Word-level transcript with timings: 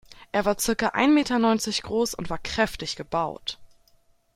Er 0.31 0.45
war 0.45 0.57
circa 0.59 0.87
ein 0.95 1.13
Meter 1.13 1.37
neunzig 1.37 1.83
groß 1.83 2.15
und 2.15 2.31
war 2.31 2.39
kräftig 2.39 2.95
gebaut. 2.95 3.59